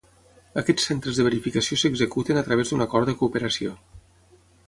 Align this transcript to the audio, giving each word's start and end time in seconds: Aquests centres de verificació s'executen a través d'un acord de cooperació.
Aquests 0.61 0.87
centres 0.91 1.19
de 1.19 1.25
verificació 1.27 1.77
s'executen 1.81 2.41
a 2.41 2.45
través 2.49 2.73
d'un 2.73 2.85
acord 2.89 3.11
de 3.11 3.17
cooperació. 3.23 3.77